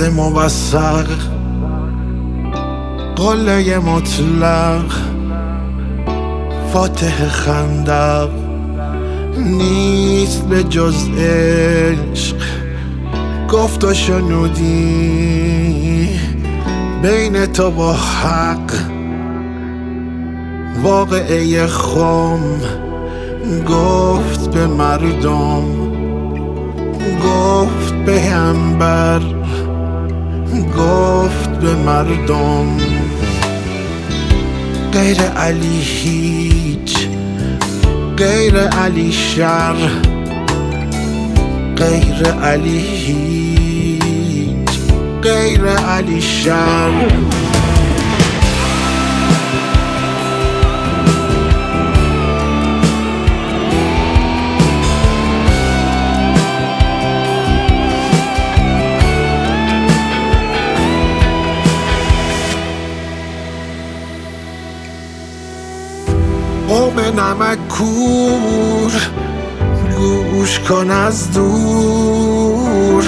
مرد 0.00 0.12
موثق 0.12 1.06
قله 3.16 3.78
مطلق 3.78 4.92
فاتح 6.72 7.28
خندق 7.28 8.28
نیست 9.38 10.44
به 10.48 10.62
جز 10.64 11.08
عشق 11.18 12.36
گفت 13.52 13.84
و 13.84 13.94
شنودی 13.94 15.40
بین 17.02 17.46
تو 17.46 17.70
با 17.70 17.92
حق. 17.92 18.72
واقعه 20.82 21.66
خم 21.66 22.40
گفت 23.68 24.50
به 24.50 24.66
مردم 24.66 25.64
گفت 27.24 27.94
به 27.94 28.24
انبر 28.24 29.39
گفت 30.58 31.50
به 31.60 31.74
مردم 31.74 32.76
غیر 34.92 35.22
علی 35.22 35.80
هیچ 35.80 36.96
غیر 38.16 38.56
علی 38.58 39.12
شر 39.12 39.74
غیر 41.76 42.32
علی 42.42 42.78
هیچ 42.78 44.70
غیر 45.22 45.66
علی 45.66 46.20
شر. 46.20 46.90
قوم 66.90 67.20
نمک 67.20 67.68
کور 67.68 68.92
گوش 69.96 70.58
کن 70.58 70.90
از 70.90 71.32
دور. 71.32 73.04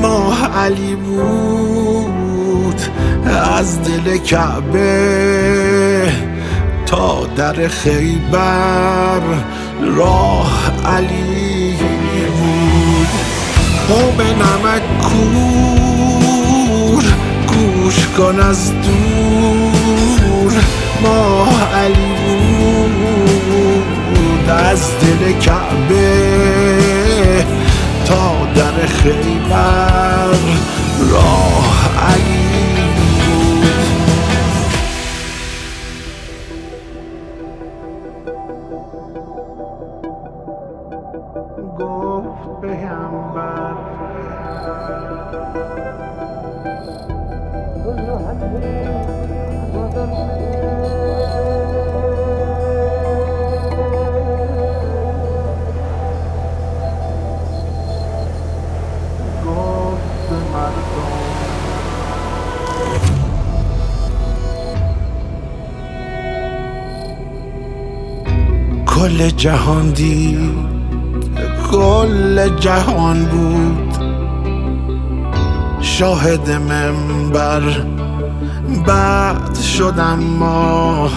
ماه 0.00 0.58
علی 0.58 0.94
بود 0.94 2.80
از 3.56 3.82
دل 3.82 4.16
کعبه 4.16 6.12
تا 6.86 7.26
در 7.36 7.68
خیبر. 7.68 9.20
راه 9.96 10.72
علی 10.86 11.76
بود. 12.38 13.08
قوم 13.88 14.20
نمک 14.20 14.82
کور 15.02 17.04
گوش 17.46 18.06
کن 18.06 18.40
از 18.40 18.72
دور. 18.72 20.52
ماه 21.02 21.74
علی 21.74 22.01
کعبه 25.40 26.32
تا 28.04 28.46
در 28.54 28.86
خیبر 28.86 30.36
راه 31.10 31.88
بود. 41.56 41.78
گفت 41.78 42.60
پیامبر 42.60 43.74
کل 69.02 69.30
جهان 69.30 69.90
دید. 69.90 70.38
کل 71.70 72.48
جهان 72.60 73.24
بود. 73.24 73.94
شاهد 75.80 76.50
منبر 76.50 77.62
بعد 78.86 79.58
شدم 79.58 80.18
ما 80.18 81.10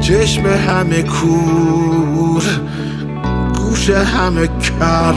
چشم 0.00 0.46
همه 0.46 1.02
کور 1.02 2.42
گوش 3.58 3.90
همه 3.90 4.46
کر. 4.46 5.14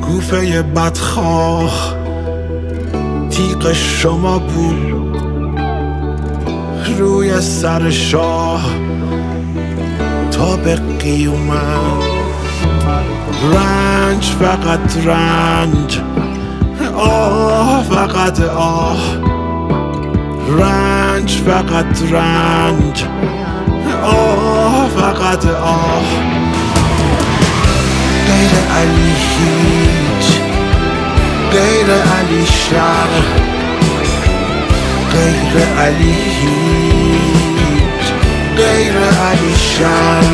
گوفه 0.00 0.62
بدخواه 0.62 1.94
تیغ 3.30 3.72
شما 3.72 4.38
بود. 4.38 5.17
روی 6.98 7.40
سر 7.40 7.90
شاه 7.90 8.64
تا 10.30 10.56
به 10.56 10.74
قیومت. 10.74 12.18
رنج 13.42 14.24
فقط 14.24 14.96
رنج 15.06 16.00
آه 16.96 17.82
فقط 17.82 18.40
آه. 18.40 18.98
رنج 20.48 21.30
فقط 21.46 22.02
رنج 22.10 23.04
آه 24.02 24.88
فقط 24.96 25.46
آه. 25.46 26.02
غیر 28.26 28.50
علی 28.76 29.14
هیچ 29.38 30.40
غیر 31.52 31.90
علی 31.90 32.46
شر. 32.46 33.37
غیر 35.28 35.56
علی 35.78 36.12
هیچ 36.40 38.04
غیر 38.56 38.96
علی 38.96 39.54
شر 39.56 40.24